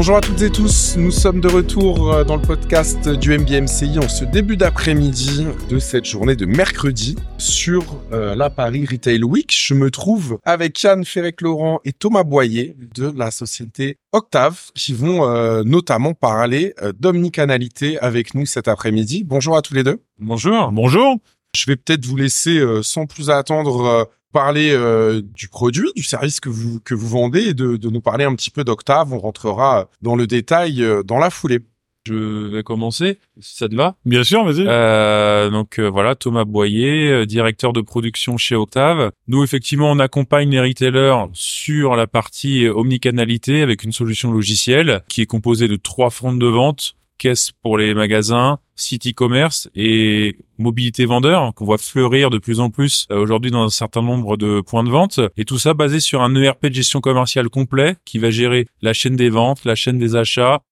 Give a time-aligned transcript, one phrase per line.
[0.00, 3.98] Bonjour à toutes et tous, nous sommes de retour euh, dans le podcast du MBMCI
[3.98, 9.54] en ce début d'après-midi de cette journée de mercredi sur euh, la Paris Retail Week.
[9.54, 15.28] Je me trouve avec Yann Ferrec-Laurent et Thomas Boyer de la société Octave qui vont
[15.28, 19.22] euh, notamment parler d'omnicanalité avec nous cet après-midi.
[19.22, 20.00] Bonjour à tous les deux.
[20.18, 20.72] Bonjour.
[20.72, 21.16] Bonjour.
[21.54, 26.48] Je vais peut-être vous laisser sans plus attendre parler euh, du produit, du service que
[26.48, 29.12] vous que vous vendez et de, de nous parler un petit peu d'Octave.
[29.12, 31.60] On rentrera dans le détail euh, dans la foulée.
[32.06, 33.94] Je vais commencer, si ça te va.
[34.06, 34.64] Bien sûr, vas-y.
[34.66, 39.12] Euh, donc euh, voilà, Thomas Boyer, directeur de production chez Octave.
[39.28, 45.20] Nous, effectivement, on accompagne les retailers sur la partie omnicanalité avec une solution logicielle qui
[45.20, 51.04] est composée de trois fronts de vente caisse pour les magasins, site e-commerce et mobilité
[51.04, 54.62] vendeur qu'on voit fleurir de plus en plus euh, aujourd'hui dans un certain nombre de
[54.62, 55.20] points de vente.
[55.36, 58.94] Et tout ça basé sur un ERP de gestion commerciale complet qui va gérer la
[58.94, 60.62] chaîne des ventes, la chaîne des achats,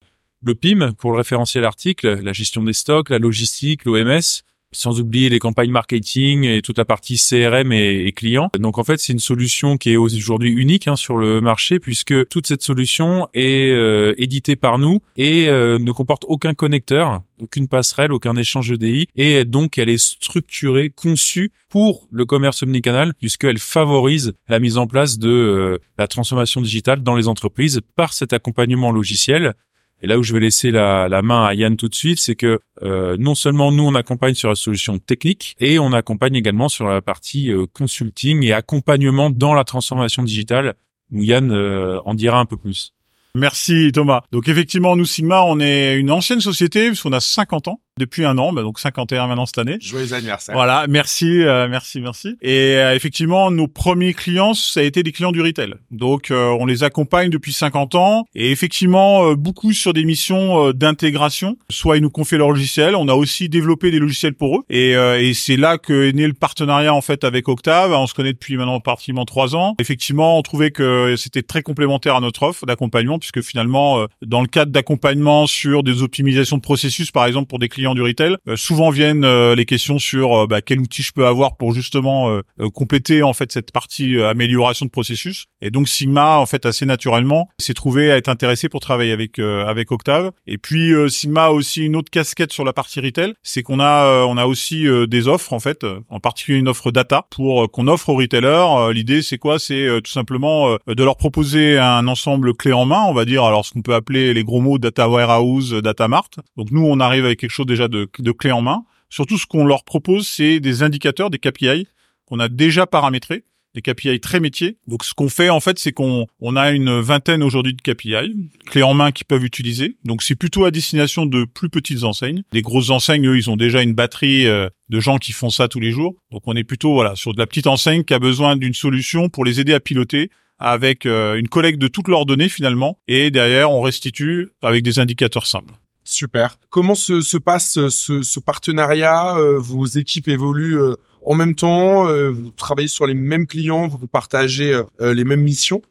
[0.42, 5.28] le PIM pour le référentiel article, la gestion des stocks, la logistique, l'OMS sans oublier
[5.28, 8.50] les campagnes marketing et toute la partie CRM et, et client.
[8.58, 12.28] Donc en fait, c'est une solution qui est aujourd'hui unique hein, sur le marché puisque
[12.28, 17.68] toute cette solution est euh, éditée par nous et euh, ne comporte aucun connecteur, aucune
[17.68, 23.58] passerelle, aucun échange EDI et donc elle est structurée, conçue pour le commerce omnicanal puisqu'elle
[23.58, 28.32] favorise la mise en place de euh, la transformation digitale dans les entreprises par cet
[28.32, 29.54] accompagnement logiciel
[30.00, 32.36] et là où je vais laisser la, la main à Yann tout de suite, c'est
[32.36, 36.68] que euh, non seulement nous on accompagne sur la solution technique, et on accompagne également
[36.68, 40.74] sur la partie euh, consulting et accompagnement dans la transformation digitale.
[41.10, 42.92] Où Yann euh, en dira un peu plus.
[43.34, 44.22] Merci Thomas.
[44.30, 48.38] Donc effectivement, nous Sigma, on est une ancienne société puisqu'on a 50 ans depuis un
[48.38, 49.76] an, bah donc 51 maintenant cette année.
[49.80, 50.54] Joyeux anniversaire.
[50.54, 52.36] Voilà, merci, euh, merci, merci.
[52.40, 55.74] Et euh, effectivement, nos premiers clients, ça a été des clients du retail.
[55.90, 61.56] Donc euh, on les accompagne depuis 50 ans et effectivement beaucoup sur des missions d'intégration.
[61.70, 64.62] Soit ils nous confient leur logiciel, on a aussi développé des logiciels pour eux.
[64.70, 67.92] Et, et c'est là que est né le partenariat en fait avec Octave.
[67.92, 69.74] On se connaît depuis maintenant pratiquement trois ans.
[69.80, 74.46] Effectivement, on trouvait que c'était très complémentaire à notre offre d'accompagnement puisque finalement, dans le
[74.46, 78.56] cadre d'accompagnement sur des optimisations de processus, par exemple pour des clients du retail, euh,
[78.56, 82.40] souvent viennent euh, les questions sur euh, bah, quel outil je peux avoir pour justement
[82.74, 85.46] compléter en fait cette partie amélioration de processus.
[85.60, 89.38] Et donc Sigma en fait assez naturellement s'est trouvé à être intéressé pour travailler avec
[89.38, 90.32] avec Octave.
[90.46, 94.24] Et puis Sigma a aussi une autre casquette sur la partie retail, c'est qu'on a
[94.24, 98.10] on a aussi des offres en fait, en particulier une offre data pour qu'on offre
[98.10, 98.92] aux retailers.
[98.92, 99.58] L'idée c'est quoi?
[99.58, 103.64] C'est tout simplement de leur proposer un ensemble clé en main, on va dire alors
[103.64, 106.30] ce qu'on peut appeler les gros mots data warehouse, data mart.
[106.56, 108.84] Donc nous on arrive avec quelque chose déjà de, de clés en main.
[109.10, 111.86] Surtout, ce qu'on leur propose, c'est des indicateurs, des KPI
[112.26, 113.44] qu'on a déjà paramétrés,
[113.74, 114.76] des KPI très métiers.
[114.86, 118.34] Donc, ce qu'on fait, en fait, c'est qu'on on a une vingtaine aujourd'hui de KPI,
[118.66, 119.96] clés en main qu'ils peuvent utiliser.
[120.04, 122.42] Donc, c'est plutôt à destination de plus petites enseignes.
[122.52, 125.68] Les grosses enseignes, eux, ils ont déjà une batterie euh, de gens qui font ça
[125.68, 126.16] tous les jours.
[126.32, 129.28] Donc, on est plutôt, voilà, sur de la petite enseigne qui a besoin d'une solution
[129.28, 132.98] pour les aider à piloter avec euh, une collecte de toutes leurs données finalement.
[133.06, 135.72] Et derrière, on restitue avec des indicateurs simples.
[136.10, 136.56] Super.
[136.70, 141.54] Comment se, se passe euh, ce, ce partenariat euh, Vos équipes évoluent euh, en même
[141.54, 145.82] temps Vous travaillez sur les mêmes clients Vous partagez les mêmes missions?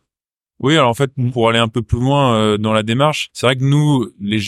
[0.59, 3.55] Oui, alors en fait, pour aller un peu plus loin dans la démarche, c'est vrai
[3.55, 4.39] que nous, les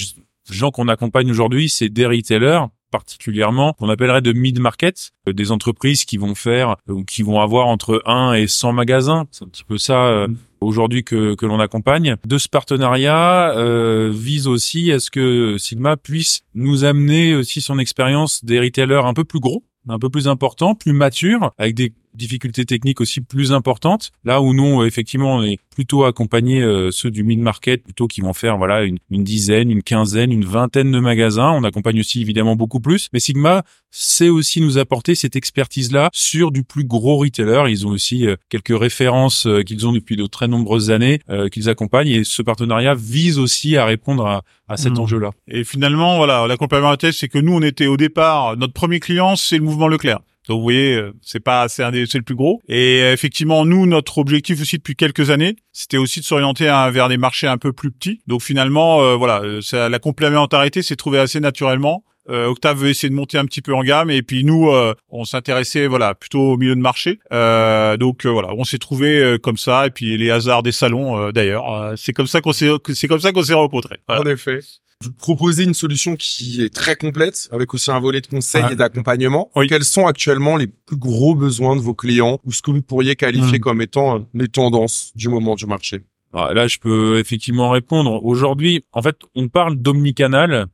[0.49, 6.17] gens qu'on accompagne aujourd'hui, c'est des retailers particulièrement qu'on appellerait de mid-market, des entreprises qui
[6.17, 9.27] vont faire ou qui vont avoir entre 1 et 100 magasins.
[9.29, 12.15] C'est un petit peu ça mmh aujourd'hui que, que l'on accompagne.
[12.25, 17.79] De ce partenariat euh, vise aussi à ce que Sigma puisse nous amener aussi son
[17.79, 21.93] expérience des retailers un peu plus gros, un peu plus importants, plus matures, avec des
[22.13, 24.11] difficultés techniques aussi plus importantes.
[24.23, 28.33] Là où nous, effectivement, on est plutôt accompagné euh, ceux du mid-market, plutôt qui vont
[28.33, 31.51] faire voilà une, une, dizaine, une quinzaine, une vingtaine de magasins.
[31.51, 33.09] On accompagne aussi évidemment beaucoup plus.
[33.13, 37.63] Mais Sigma sait aussi nous apporter cette expertise-là sur du plus gros retailer.
[37.69, 41.21] Ils ont aussi euh, quelques références euh, qu'ils ont depuis de très nombreuses années
[41.51, 42.09] qu'ils accompagnent.
[42.09, 44.99] Et ce partenariat vise aussi à répondre à, à cet mmh.
[44.99, 45.31] enjeu-là.
[45.47, 49.35] Et finalement, voilà, la complémentarité, c'est que nous, on était au départ, notre premier client,
[49.35, 50.19] c'est le mouvement Leclerc.
[50.47, 52.59] Donc vous voyez, euh, c'est pas c'est un c'est le plus gros.
[52.67, 57.07] Et euh, effectivement, nous notre objectif aussi depuis quelques années, c'était aussi de s'orienter vers
[57.07, 58.21] des marchés un peu plus petits.
[58.25, 62.03] Donc finalement, euh, voilà, la complémentarité s'est trouvée assez naturellement.
[62.29, 64.69] Octave veut essayer de monter un petit peu en gamme et puis nous
[65.09, 67.19] on s'intéressait voilà plutôt au milieu de marché.
[67.31, 72.13] Donc voilà on s'est trouvé comme ça et puis les hasards des salons d'ailleurs c'est
[72.13, 73.99] comme ça qu'on s'est c'est comme ça qu'on s'est rencontrés.
[74.07, 74.59] En effet.
[75.01, 78.75] Vous proposez une solution qui est très complète, avec aussi un volet de conseil et
[78.75, 79.49] d'accompagnement.
[79.69, 83.15] Quels sont actuellement les plus gros besoins de vos clients ou ce que vous pourriez
[83.15, 83.61] qualifier hmm.
[83.61, 86.01] comme étant les tendances du moment du marché?
[86.33, 88.25] Ah, Là, je peux effectivement répondre.
[88.25, 90.67] Aujourd'hui, en fait, on parle d'omnicanal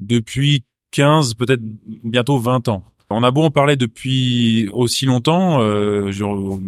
[0.00, 1.60] depuis 15, peut-être
[2.04, 2.84] bientôt 20 ans.
[3.12, 6.24] On a beau en parler depuis aussi longtemps, euh, je-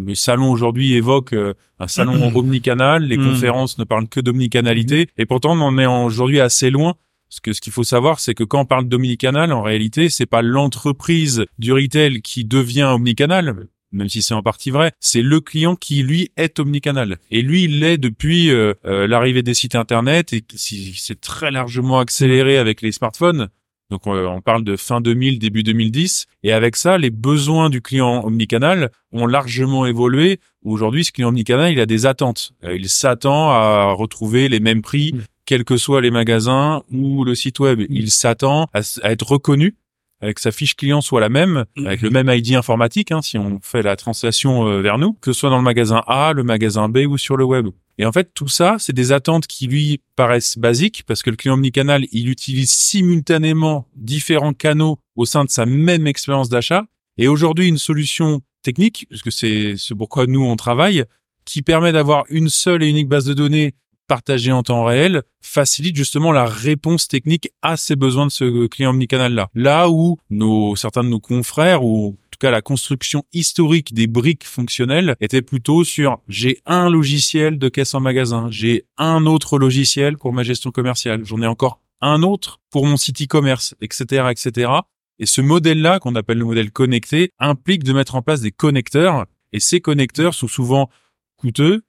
[0.06, 3.28] les salons aujourd'hui évoquent euh, un salon omnicanal, les Mhm.
[3.32, 6.94] conférences ne parlent que d'omnicanalité, et pourtant on en est aujourd'hui assez loin.
[7.28, 10.26] Parce que ce qu'il faut savoir, c'est que quand on parle d'omnicanal, en réalité, c'est
[10.26, 15.40] pas l'entreprise du retail qui devient omnicanal, même si c'est en partie vrai, c'est le
[15.40, 17.18] client qui lui est omnicanal.
[17.30, 22.00] Et lui, il l'est depuis euh, euh, l'arrivée des sites internet et s'est très largement
[22.00, 23.48] accéléré avec les smartphones.
[23.92, 26.24] Donc on, parle de fin 2000, début 2010.
[26.44, 30.40] Et avec ça, les besoins du client omnicanal ont largement évolué.
[30.64, 32.52] Aujourd'hui, ce client omnicanal, il a des attentes.
[32.64, 35.20] Euh, Il s'attend à retrouver les mêmes prix, Mm.
[35.44, 37.82] quels que soient les magasins ou le site web.
[37.90, 38.80] Il s'attend à
[39.12, 39.74] être reconnu
[40.22, 41.86] avec sa fiche client soit la même, Mm.
[41.86, 45.34] avec le même ID informatique, hein, si on fait la translation euh, vers nous, que
[45.34, 47.68] ce soit dans le magasin A, le magasin B ou sur le web.
[47.98, 51.36] Et en fait, tout ça, c'est des attentes qui lui paraissent basiques parce que le
[51.36, 56.84] client omnicanal, il utilise simultanément différents canaux au sein de sa même expérience d'achat.
[57.18, 61.04] Et aujourd'hui, une solution technique, parce que c'est ce pourquoi nous on travaille,
[61.44, 63.74] qui permet d'avoir une seule et unique base de données
[64.08, 68.90] partagée en temps réel, facilite justement la réponse technique à ces besoins de ce client
[68.90, 69.48] omnicanal-là.
[69.54, 72.16] Là où nos, certains de nos confrères, ou
[72.50, 78.00] la construction historique des briques fonctionnelles, était plutôt sur j'ai un logiciel de caisse en
[78.00, 82.86] magasin, j'ai un autre logiciel pour ma gestion commerciale, j'en ai encore un autre pour
[82.86, 84.72] mon site e-commerce, etc., etc.
[85.18, 89.26] Et ce modèle-là, qu'on appelle le modèle connecté, implique de mettre en place des connecteurs.
[89.52, 90.90] Et ces connecteurs sont souvent
[91.36, 91.82] coûteux,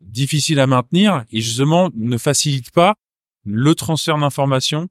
[0.00, 2.96] difficiles à maintenir et justement ne facilitent pas
[3.44, 4.88] le transfert d'informations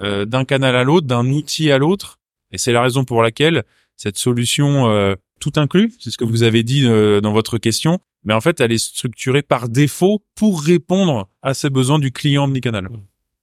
[0.00, 2.18] euh, d'un canal à l'autre, d'un outil à l'autre.
[2.50, 3.64] Et c'est la raison pour laquelle
[4.02, 8.00] cette solution euh, tout inclus, c'est ce que vous avez dit euh, dans votre question,
[8.24, 12.44] mais en fait, elle est structurée par défaut pour répondre à ces besoins du client
[12.44, 12.88] omnicanal.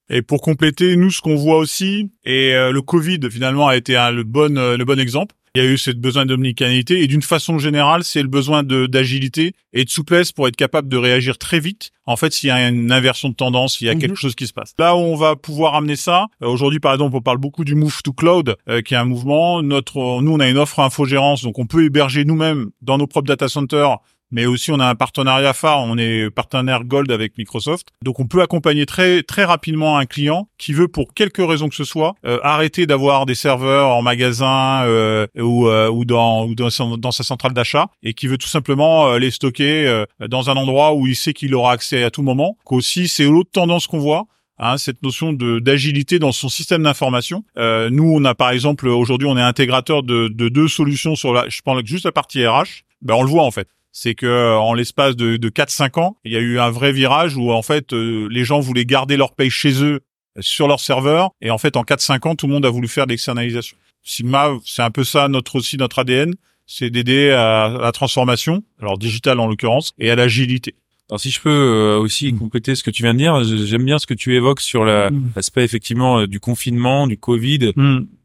[0.09, 3.97] Et pour compléter, nous, ce qu'on voit aussi, et euh, le Covid finalement a été
[3.97, 5.33] euh, le bon exemple.
[5.55, 8.85] Il y a eu ce besoin d'omnicanalité et d'une façon générale, c'est le besoin de
[8.85, 11.91] d'agilité et de souplesse pour être capable de réagir très vite.
[12.05, 13.99] En fait, s'il y a une inversion de tendance, s'il y a Mhm.
[14.01, 14.73] quelque chose qui se passe.
[14.79, 17.75] Là où on va pouvoir amener ça, euh, aujourd'hui par exemple, on parle beaucoup du
[17.75, 19.61] move to cloud, euh, qui est un mouvement.
[19.61, 23.27] Notre, nous, on a une offre infogérance, donc on peut héberger nous-mêmes dans nos propres
[23.27, 23.97] data centers
[24.31, 27.89] mais aussi on a un partenariat phare, on est partenaire Gold avec Microsoft.
[28.03, 31.75] Donc on peut accompagner très très rapidement un client qui veut pour quelque raison que
[31.75, 36.55] ce soit euh, arrêter d'avoir des serveurs en magasin euh, ou, euh, ou dans ou
[36.55, 40.55] dans, sa centrale d'achat et qui veut tout simplement euh, les stocker euh, dans un
[40.55, 42.57] endroit où il sait qu'il aura accès à tout moment.
[42.65, 44.25] Qu'aussi c'est l'autre tendance qu'on voit.
[44.61, 47.45] Hein, cette notion de d'agilité dans son système d'information.
[47.57, 51.33] Euh, nous, on a par exemple aujourd'hui, on est intégrateur de, de deux solutions sur
[51.33, 52.83] la, je parle juste la partie RH.
[53.01, 56.17] Ben on le voit en fait c'est que euh, en l'espace de, de 4-5 ans,
[56.25, 59.17] il y a eu un vrai virage où en fait euh, les gens voulaient garder
[59.17, 59.99] leur paye chez eux
[60.37, 62.87] euh, sur leur serveur et en fait en 4-5 ans tout le monde a voulu
[62.87, 63.75] faire de l'externalisation.
[64.03, 66.33] Sigma, c'est un peu ça notre aussi notre ADN,
[66.65, 70.75] c'est d'aider à, à la transformation, alors digitale en l'occurrence, et à l'agilité.
[71.09, 73.97] Alors si je peux euh, aussi compléter ce que tu viens de dire, j'aime bien
[73.97, 75.31] ce que tu évoques sur la- Mm.
[75.35, 77.71] l'aspect effectivement euh, du confinement, du Covid,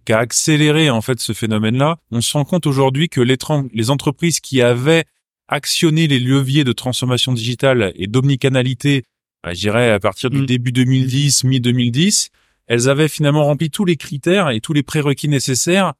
[0.05, 1.97] qui a accéléré en fait ce phénomène-là.
[2.11, 3.39] On se rend compte aujourd'hui que les,
[3.73, 5.05] les entreprises qui avaient
[5.55, 9.05] actionné les leviers de transformation digitale et d'omnicanalité,
[9.43, 10.47] bah, je dirais à partir du Mm.
[10.47, 12.31] début 2010, mi-2010,
[12.67, 15.93] elles avaient finalement rempli tous les critères et tous les prérequis nécessaires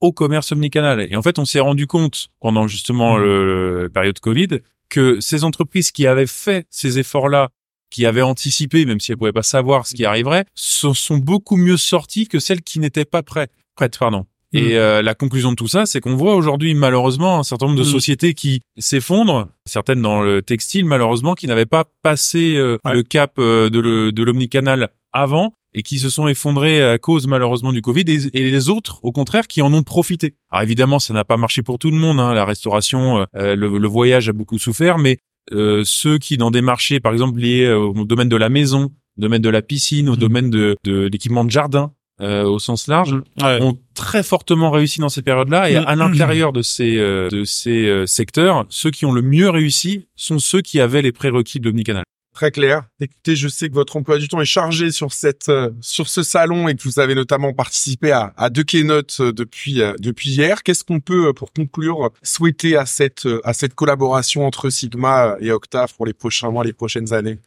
[0.00, 1.06] au commerce omnicanal.
[1.10, 3.22] Et en fait, on s'est rendu compte pendant justement Mm.
[3.22, 7.48] le, la période Covid que ces entreprises qui avaient fait ces efforts-là,
[7.90, 11.56] qui avaient anticipé, même si elles pouvaient pas savoir ce qui arriverait, se sont beaucoup
[11.56, 13.50] mieux sorties que celles qui n'étaient pas prêtes.
[13.74, 14.24] Prêtes, pardon.
[14.54, 17.78] Et euh, la conclusion de tout ça, c'est qu'on voit aujourd'hui malheureusement un certain nombre
[17.78, 17.92] de Mm.
[17.92, 22.94] sociétés qui s'effondrent, certaines dans le textile malheureusement, qui n'avaient pas passé euh, Ouais.
[22.94, 27.26] le cap euh, de le- de l'omnicanal avant et qui se sont effondrés à cause
[27.26, 30.34] malheureusement du Covid et, et les autres au contraire qui en ont profité.
[30.50, 33.76] Alors évidemment ça n'a pas marché pour tout le monde, hein, la restauration, euh, le,
[33.78, 35.18] le voyage a beaucoup souffert, mais
[35.52, 38.84] euh, ceux qui dans des marchés par exemple liés euh, au domaine de la maison,
[39.18, 40.16] au domaine de la piscine, au Mm.
[40.16, 43.60] domaine de, de l'équipement de jardin euh, au sens large, Ouais.
[43.62, 45.84] ont très fortement réussi dans ces périodes-là et Mm.
[45.86, 50.06] à l'intérieur de ces euh, de ces euh, secteurs, ceux qui ont le mieux réussi
[50.16, 52.04] sont ceux qui avaient les prérequis de l'omnicanal.
[52.34, 52.84] Très clair.
[53.00, 56.22] Écoutez, je sais que votre emploi du temps est chargé sur cette euh, sur ce
[56.22, 60.30] salon et que vous avez notamment participé à, à deux keynotes euh, depuis euh, depuis
[60.30, 60.62] hier.
[60.62, 65.92] Qu'est-ce qu'on peut, pour conclure, souhaiter à cette à cette collaboration entre Sigma et Octave
[65.96, 67.38] pour les prochains mois, les prochaines années?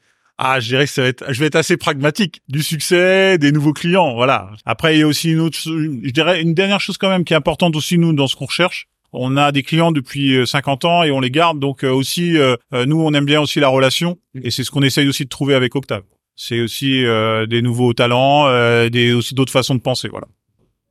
[0.44, 2.42] Ah, je dirais que ça va être, je vais être assez pragmatique.
[2.50, 4.50] Du succès, des nouveaux clients, voilà.
[4.66, 7.34] Après, il y a aussi une autre, je dirais une dernière chose quand même qui
[7.34, 8.88] est importante aussi nous dans ce qu'on recherche.
[9.14, 11.60] on a des clients depuis 50 ans et on les garde.
[11.60, 12.40] Donc aussi,
[12.72, 15.54] nous, on aime bien aussi la relation et c'est ce qu'on essaye aussi de trouver
[15.54, 16.02] avec Octave.
[16.36, 17.04] C'est aussi
[17.48, 18.48] des nouveaux talents,
[18.90, 20.08] des aussi d'autres façons de penser.
[20.08, 20.26] Voilà.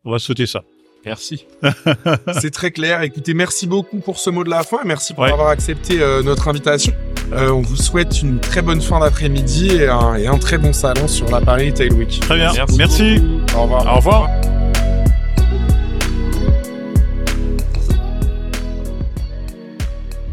[0.04, 0.62] On va sauter ça.
[1.04, 1.44] Merci.
[2.40, 3.02] c'est très clair.
[3.02, 4.78] Écoutez, merci beaucoup pour ce mot de la fin.
[4.84, 6.92] Merci pour avoir accepté notre invitation.
[7.32, 11.30] Euh, on vous souhaite une très bonne fin d'après-midi et un, très bon salon sur
[11.30, 12.20] la Paris Tail Week.
[12.20, 12.52] Très bien.
[12.76, 13.22] Merci.
[13.56, 13.86] Au revoir.
[13.86, 14.49] Au revoir.